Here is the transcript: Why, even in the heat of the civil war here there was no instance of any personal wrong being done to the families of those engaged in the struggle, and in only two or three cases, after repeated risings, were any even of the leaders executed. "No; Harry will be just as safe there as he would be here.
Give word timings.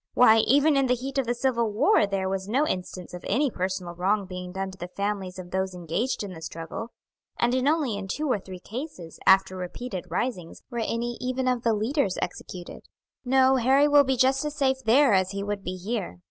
Why, 0.15 0.39
even 0.47 0.75
in 0.77 0.87
the 0.87 0.95
heat 0.95 1.19
of 1.19 1.27
the 1.27 1.35
civil 1.35 1.71
war 1.71 1.99
here 1.99 2.07
there 2.07 2.27
was 2.27 2.47
no 2.47 2.65
instance 2.65 3.13
of 3.13 3.23
any 3.27 3.51
personal 3.51 3.93
wrong 3.93 4.25
being 4.25 4.51
done 4.51 4.71
to 4.71 4.77
the 4.79 4.87
families 4.87 5.37
of 5.37 5.51
those 5.51 5.75
engaged 5.75 6.23
in 6.23 6.33
the 6.33 6.41
struggle, 6.41 6.87
and 7.39 7.53
in 7.53 7.67
only 7.67 8.03
two 8.07 8.27
or 8.27 8.39
three 8.39 8.57
cases, 8.57 9.19
after 9.27 9.55
repeated 9.55 10.05
risings, 10.09 10.63
were 10.71 10.79
any 10.79 11.19
even 11.21 11.47
of 11.47 11.61
the 11.61 11.75
leaders 11.75 12.17
executed. 12.19 12.81
"No; 13.23 13.57
Harry 13.57 13.87
will 13.87 14.03
be 14.03 14.17
just 14.17 14.43
as 14.43 14.55
safe 14.55 14.77
there 14.83 15.13
as 15.13 15.33
he 15.33 15.43
would 15.43 15.63
be 15.63 15.75
here. 15.77 16.17